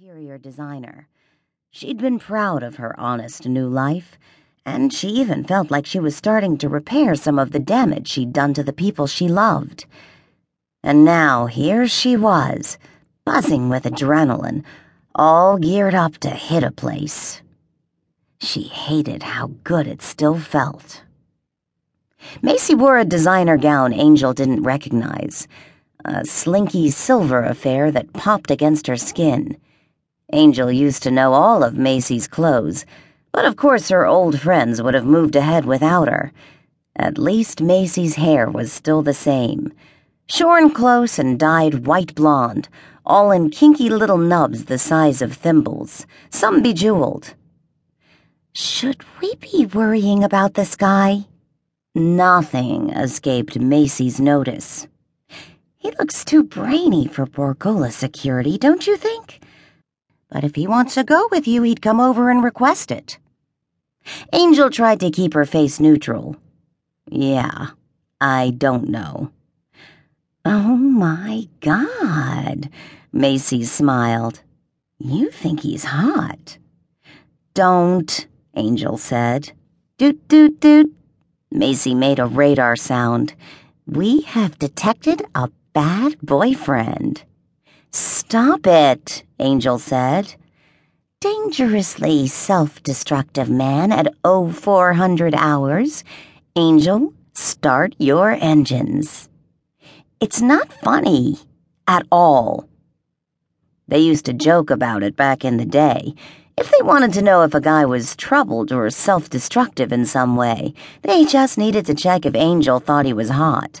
interior 0.00 0.38
designer. 0.38 1.08
She'd 1.72 1.98
been 1.98 2.20
proud 2.20 2.62
of 2.62 2.76
her 2.76 2.94
honest 3.00 3.48
new 3.48 3.66
life, 3.66 4.16
and 4.64 4.92
she 4.92 5.08
even 5.08 5.42
felt 5.42 5.72
like 5.72 5.86
she 5.86 5.98
was 5.98 6.14
starting 6.14 6.56
to 6.58 6.68
repair 6.68 7.16
some 7.16 7.36
of 7.36 7.50
the 7.50 7.58
damage 7.58 8.06
she'd 8.06 8.32
done 8.32 8.54
to 8.54 8.62
the 8.62 8.72
people 8.72 9.08
she 9.08 9.26
loved. 9.26 9.86
And 10.84 11.04
now 11.04 11.46
here 11.46 11.88
she 11.88 12.16
was, 12.16 12.78
buzzing 13.24 13.68
with 13.68 13.82
adrenaline, 13.82 14.62
all 15.16 15.58
geared 15.58 15.96
up 15.96 16.18
to 16.18 16.30
hit 16.30 16.62
a 16.62 16.70
place. 16.70 17.42
She 18.40 18.62
hated 18.62 19.24
how 19.24 19.48
good 19.64 19.88
it 19.88 20.00
still 20.00 20.38
felt. 20.38 21.02
Macy 22.40 22.76
wore 22.76 22.98
a 22.98 23.04
designer 23.04 23.56
gown 23.56 23.92
Angel 23.92 24.32
didn't 24.32 24.62
recognize 24.62 25.48
a 26.04 26.24
slinky 26.24 26.88
silver 26.88 27.42
affair 27.42 27.90
that 27.90 28.12
popped 28.12 28.52
against 28.52 28.86
her 28.86 28.96
skin. 28.96 29.58
Angel 30.32 30.70
used 30.70 31.02
to 31.04 31.10
know 31.10 31.32
all 31.32 31.62
of 31.62 31.78
Macy's 31.78 32.28
clothes, 32.28 32.84
but 33.32 33.46
of 33.46 33.56
course 33.56 33.88
her 33.88 34.04
old 34.04 34.38
friends 34.40 34.82
would 34.82 34.94
have 34.94 35.06
moved 35.06 35.34
ahead 35.36 35.64
without 35.64 36.08
her. 36.08 36.32
At 36.96 37.16
least 37.16 37.62
Macy's 37.62 38.16
hair 38.16 38.50
was 38.50 38.70
still 38.70 39.02
the 39.02 39.14
same 39.14 39.72
shorn 40.28 40.68
close 40.70 41.18
and 41.18 41.38
dyed 41.38 41.86
white 41.86 42.14
blonde, 42.14 42.68
all 43.06 43.30
in 43.30 43.48
kinky 43.48 43.88
little 43.88 44.18
nubs 44.18 44.66
the 44.66 44.78
size 44.78 45.22
of 45.22 45.32
thimbles, 45.32 46.06
some 46.28 46.62
bejeweled. 46.62 47.34
Should 48.52 49.02
we 49.20 49.34
be 49.36 49.64
worrying 49.64 50.22
about 50.22 50.54
this 50.54 50.76
guy? 50.76 51.24
Nothing 51.94 52.90
escaped 52.90 53.58
Macy's 53.58 54.20
notice. 54.20 54.86
He 55.76 55.90
looks 55.92 56.24
too 56.24 56.42
brainy 56.42 57.06
for 57.06 57.24
Borgola 57.24 57.90
security, 57.90 58.58
don't 58.58 58.86
you 58.86 58.96
think? 58.96 59.40
But 60.30 60.44
if 60.44 60.54
he 60.54 60.66
wants 60.66 60.94
to 60.94 61.04
go 61.04 61.28
with 61.30 61.48
you, 61.48 61.62
he'd 61.62 61.82
come 61.82 62.00
over 62.00 62.30
and 62.30 62.44
request 62.44 62.90
it. 62.90 63.18
Angel 64.32 64.70
tried 64.70 65.00
to 65.00 65.10
keep 65.10 65.34
her 65.34 65.44
face 65.44 65.80
neutral. 65.80 66.36
Yeah, 67.10 67.68
I 68.20 68.50
don't 68.56 68.88
know. 68.88 69.30
Oh 70.44 70.76
my 70.76 71.48
god, 71.60 72.70
Macy 73.12 73.64
smiled. 73.64 74.40
You 74.98 75.30
think 75.30 75.60
he's 75.60 75.84
hot. 75.84 76.58
Don't, 77.54 78.26
Angel 78.54 78.98
said. 78.98 79.52
Doot 79.96 80.28
doot 80.28 80.60
doot. 80.60 80.94
Macy 81.50 81.94
made 81.94 82.18
a 82.18 82.26
radar 82.26 82.76
sound. 82.76 83.34
We 83.86 84.22
have 84.22 84.58
detected 84.58 85.22
a 85.34 85.50
bad 85.72 86.18
boyfriend. 86.20 87.22
Stop 87.90 88.66
it, 88.66 89.24
Angel 89.38 89.78
said. 89.78 90.34
Dangerously 91.20 92.26
self 92.26 92.82
destructive 92.82 93.48
man 93.48 93.92
at 93.92 94.14
0400 94.24 95.34
hours. 95.34 96.04
Angel, 96.54 97.12
start 97.34 97.94
your 97.98 98.32
engines. 98.32 99.28
It's 100.20 100.42
not 100.42 100.72
funny 100.72 101.38
at 101.86 102.06
all. 102.12 102.68
They 103.88 104.00
used 104.00 104.26
to 104.26 104.34
joke 104.34 104.70
about 104.70 105.02
it 105.02 105.16
back 105.16 105.44
in 105.44 105.56
the 105.56 105.64
day. 105.64 106.14
If 106.58 106.70
they 106.70 106.82
wanted 106.82 107.14
to 107.14 107.22
know 107.22 107.42
if 107.42 107.54
a 107.54 107.60
guy 107.60 107.86
was 107.86 108.16
troubled 108.16 108.70
or 108.70 108.90
self 108.90 109.30
destructive 109.30 109.92
in 109.92 110.04
some 110.04 110.36
way, 110.36 110.74
they 111.02 111.24
just 111.24 111.56
needed 111.56 111.86
to 111.86 111.94
check 111.94 112.26
if 112.26 112.34
Angel 112.34 112.80
thought 112.80 113.06
he 113.06 113.12
was 113.14 113.30
hot. 113.30 113.80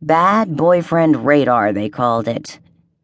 Bad 0.00 0.56
boyfriend 0.56 1.26
radar, 1.26 1.72
they 1.74 1.90
called 1.90 2.26
it. 2.26 2.58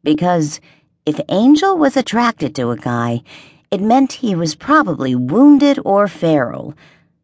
Because 0.05 0.61
if 1.07 1.21
Angel 1.29 1.77
was 1.77 1.97
attracted 1.97 2.55
to 2.55 2.71
a 2.71 2.77
guy, 2.77 3.23
it 3.71 3.81
meant 3.81 4.13
he 4.13 4.37
was 4.37 4.55
probably 4.55 5.17
wounded 5.17 5.81
or 5.85 6.07
feral, 6.07 6.75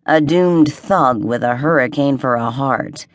a 0.06 0.20
doomed 0.20 0.72
thug 0.72 1.22
with 1.22 1.44
a 1.44 1.56
hurricane 1.56 2.18
for 2.18 2.34
a 2.34 2.50
heart. 2.50 3.06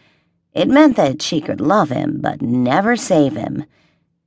It 0.54 0.70
meant 0.70 0.96
that 0.96 1.22
she 1.22 1.42
could 1.42 1.60
love 1.60 1.90
him, 1.90 2.20
but 2.22 2.42
never 2.42 2.96
save 2.96 3.36
him. 3.36 3.66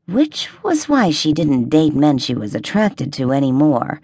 Which 0.06 0.50
was 0.62 0.88
why 0.88 1.10
she 1.10 1.32
didn't 1.32 1.70
date 1.70 1.94
men 1.94 2.18
she 2.18 2.34
was 2.34 2.54
attracted 2.54 3.12
to 3.14 3.32
anymore. 3.32 4.00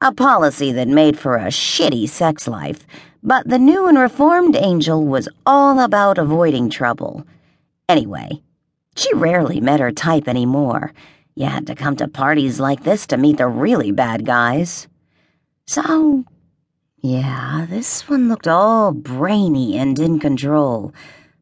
A 0.00 0.14
policy 0.14 0.72
that 0.72 0.88
made 0.88 1.18
for 1.18 1.36
a 1.36 1.48
shitty 1.48 2.08
sex 2.08 2.46
life, 2.46 2.86
but 3.22 3.48
the 3.48 3.58
new 3.58 3.88
and 3.88 3.98
reformed 3.98 4.56
Angel 4.56 5.04
was 5.04 5.28
all 5.44 5.80
about 5.80 6.18
avoiding 6.18 6.70
trouble. 6.70 7.26
Anyway, 7.88 8.42
she 8.98 9.14
rarely 9.14 9.60
met 9.60 9.80
her 9.80 9.92
type 9.92 10.26
anymore. 10.26 10.92
You 11.36 11.46
had 11.46 11.68
to 11.68 11.76
come 11.76 11.94
to 11.96 12.08
parties 12.08 12.58
like 12.58 12.82
this 12.82 13.06
to 13.06 13.16
meet 13.16 13.36
the 13.36 13.46
really 13.46 13.92
bad 13.92 14.26
guys. 14.26 14.88
So, 15.66 16.24
yeah, 17.00 17.66
this 17.70 18.08
one 18.08 18.28
looked 18.28 18.48
all 18.48 18.92
brainy 18.92 19.78
and 19.78 19.96
in 20.00 20.18
control. 20.18 20.92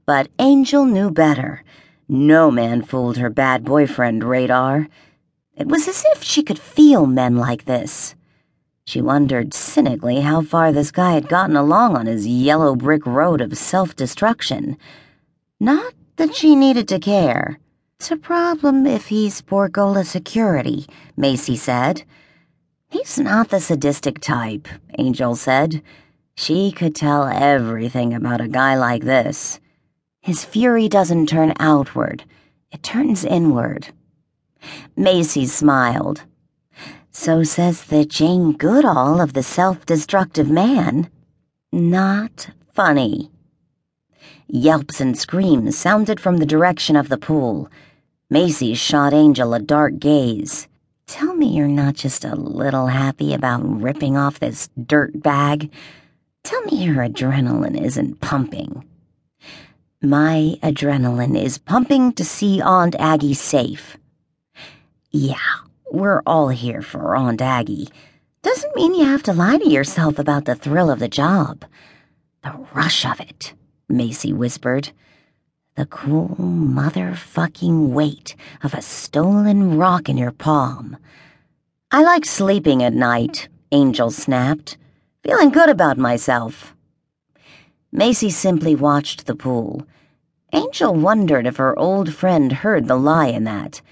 But 0.04 0.28
Angel 0.38 0.84
knew 0.84 1.10
better. 1.10 1.64
No 2.08 2.50
man 2.50 2.82
fooled 2.82 3.16
her 3.16 3.30
bad 3.30 3.64
boyfriend 3.64 4.22
radar. 4.22 4.88
It 5.56 5.66
was 5.66 5.88
as 5.88 6.04
if 6.08 6.22
she 6.22 6.42
could 6.42 6.58
feel 6.58 7.06
men 7.06 7.36
like 7.36 7.64
this. 7.64 8.14
She 8.84 9.00
wondered 9.00 9.54
cynically 9.54 10.20
how 10.20 10.42
far 10.42 10.72
this 10.72 10.90
guy 10.90 11.14
had 11.14 11.28
gotten 11.28 11.56
along 11.56 11.96
on 11.96 12.04
his 12.04 12.26
yellow 12.26 12.76
brick 12.76 13.06
road 13.06 13.40
of 13.40 13.56
self 13.56 13.96
destruction. 13.96 14.76
Not 15.58 15.94
that 16.16 16.34
she 16.34 16.54
needed 16.54 16.88
to 16.88 16.98
care. 16.98 17.58
It's 17.98 18.10
a 18.10 18.16
problem 18.16 18.86
if 18.86 19.06
he's 19.06 19.40
Borgola 19.40 20.04
security, 20.04 20.86
Macy 21.16 21.56
said. 21.56 22.04
He's 22.90 23.18
not 23.18 23.48
the 23.48 23.60
sadistic 23.60 24.20
type, 24.20 24.68
Angel 24.98 25.34
said. 25.34 25.82
She 26.36 26.72
could 26.72 26.94
tell 26.94 27.26
everything 27.26 28.12
about 28.12 28.40
a 28.40 28.48
guy 28.48 28.76
like 28.76 29.02
this. 29.04 29.60
His 30.20 30.44
fury 30.44 30.88
doesn't 30.88 31.28
turn 31.28 31.54
outward, 31.58 32.24
it 32.70 32.82
turns 32.82 33.24
inward. 33.24 33.88
Macy 34.96 35.46
smiled. 35.46 36.24
So 37.10 37.42
says 37.42 37.84
the 37.84 38.04
Jane 38.04 38.52
Goodall 38.52 39.20
of 39.20 39.32
the 39.32 39.42
self 39.42 39.86
destructive 39.86 40.50
man. 40.50 41.08
Not 41.72 42.50
funny. 42.74 43.30
Yelps 44.48 45.00
and 45.00 45.18
screams 45.18 45.76
sounded 45.76 46.20
from 46.20 46.36
the 46.36 46.46
direction 46.46 46.96
of 46.96 47.08
the 47.08 47.18
pool. 47.18 47.68
Macy 48.30 48.74
shot 48.74 49.12
Angel 49.12 49.54
a 49.54 49.60
dark 49.60 49.98
gaze. 49.98 50.68
Tell 51.06 51.34
me 51.34 51.46
you're 51.46 51.68
not 51.68 51.94
just 51.94 52.24
a 52.24 52.34
little 52.34 52.88
happy 52.88 53.32
about 53.32 53.60
ripping 53.64 54.16
off 54.16 54.40
this 54.40 54.68
dirt 54.86 55.22
bag. 55.22 55.70
Tell 56.42 56.60
me 56.62 56.84
your 56.84 56.96
adrenaline 56.96 57.80
isn't 57.80 58.20
pumping. 58.20 58.84
My 60.02 60.56
adrenaline 60.62 61.40
is 61.40 61.58
pumping 61.58 62.12
to 62.14 62.24
see 62.24 62.60
Aunt 62.60 62.94
Aggie 62.98 63.34
safe. 63.34 63.96
Yeah, 65.10 65.36
we're 65.90 66.22
all 66.26 66.48
here 66.48 66.82
for 66.82 67.16
Aunt 67.16 67.40
Aggie. 67.40 67.88
Doesn't 68.42 68.76
mean 68.76 68.94
you 68.94 69.04
have 69.04 69.22
to 69.24 69.32
lie 69.32 69.58
to 69.58 69.68
yourself 69.68 70.18
about 70.18 70.44
the 70.44 70.54
thrill 70.54 70.90
of 70.90 70.98
the 70.98 71.08
job. 71.08 71.64
The 72.42 72.52
rush 72.74 73.04
of 73.04 73.20
it. 73.20 73.54
Macy 73.88 74.32
whispered. 74.32 74.90
The 75.76 75.86
cool 75.86 76.36
motherfucking 76.38 77.90
weight 77.90 78.34
of 78.62 78.74
a 78.74 78.82
stolen 78.82 79.76
rock 79.76 80.08
in 80.08 80.16
your 80.16 80.32
palm. 80.32 80.96
I 81.90 82.02
like 82.02 82.24
sleeping 82.24 82.82
at 82.82 82.94
night, 82.94 83.48
Angel 83.70 84.10
snapped, 84.10 84.76
feeling 85.22 85.50
good 85.50 85.68
about 85.68 85.98
myself. 85.98 86.74
Macy 87.92 88.30
simply 88.30 88.74
watched 88.74 89.26
the 89.26 89.36
pool. 89.36 89.86
Angel 90.52 90.94
wondered 90.94 91.46
if 91.46 91.56
her 91.56 91.78
old 91.78 92.12
friend 92.12 92.52
heard 92.52 92.88
the 92.88 92.96
lie 92.96 93.28
in 93.28 93.44
that, 93.44 93.82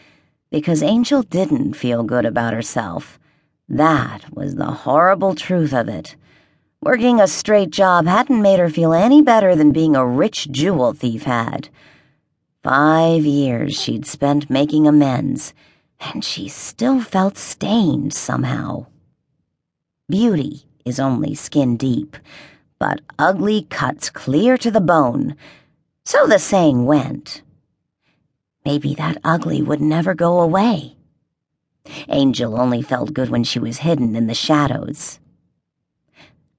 because 0.51 0.83
Angel 0.83 1.23
didn't 1.23 1.75
feel 1.75 2.03
good 2.03 2.25
about 2.25 2.53
herself. 2.53 3.19
That 3.69 4.35
was 4.35 4.57
the 4.57 4.73
horrible 4.73 5.35
truth 5.35 5.73
of 5.73 5.89
it. 5.89 6.17
Working 6.85 7.19
a 7.19 7.27
straight 7.27 7.71
job 7.71 8.07
hadn't 8.07 8.43
made 8.43 8.59
her 8.59 8.69
feel 8.69 8.93
any 8.93 9.23
better 9.23 9.57
than 9.57 9.73
being 9.73 9.97
a 9.97 10.07
rich 10.07 10.51
jewel 10.51 10.93
thief 10.93 11.23
had. 11.23 11.71
Five 12.63 13.25
years 13.25 13.73
she'd 13.81 14.05
spent 14.05 14.51
making 14.51 14.87
amends, 14.87 15.55
and 15.99 16.23
she 16.23 16.47
still 16.47 17.01
felt 17.01 17.39
stained 17.39 18.13
somehow. 18.13 18.85
Beauty 20.11 20.67
is 20.85 21.01
only 21.01 21.35
skin 21.35 21.79
deep, 21.79 22.19
but 22.79 23.01
ugly 23.19 23.63
cuts 23.71 24.11
clear 24.11 24.59
to 24.59 24.71
the 24.71 24.83
bone. 24.83 25.37
So 26.05 26.27
the 26.27 26.39
saying 26.39 26.85
went. 26.85 27.41
Maybe 28.67 28.95
that 28.97 29.17
ugly 29.25 29.63
would 29.63 29.81
never 29.81 30.13
go 30.13 30.39
away. 30.39 30.97
Angel 32.11 32.61
only 32.61 32.83
felt 32.83 33.15
good 33.15 33.31
when 33.31 33.43
she 33.43 33.59
was 33.59 33.79
hidden 33.79 34.15
in 34.15 34.27
the 34.27 34.35
shadows. 34.35 35.19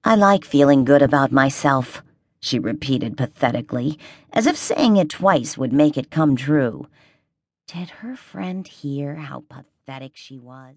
I 0.07 0.13
like 0.13 0.45
feeling 0.45 0.85
good 0.85 1.01
about 1.01 1.31
myself, 1.31 2.03
she 2.39 2.59
repeated 2.59 3.17
pathetically, 3.17 3.97
as 4.31 4.45
if 4.45 4.55
saying 4.55 4.97
it 4.97 5.09
twice 5.09 5.57
would 5.57 5.73
make 5.73 5.97
it 5.97 6.11
come 6.11 6.35
true. 6.35 6.87
Did 7.65 7.89
her 7.89 8.15
friend 8.15 8.67
hear 8.67 9.15
how 9.15 9.45
pathetic 9.49 10.11
she 10.13 10.37
was? 10.37 10.75